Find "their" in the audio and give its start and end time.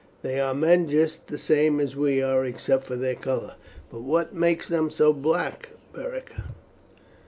2.95-3.13